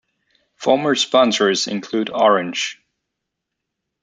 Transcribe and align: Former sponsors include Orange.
Former 0.55 0.95
sponsors 0.95 1.67
include 1.67 2.09
Orange. 2.09 2.81